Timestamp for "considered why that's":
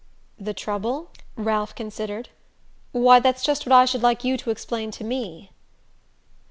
1.75-3.43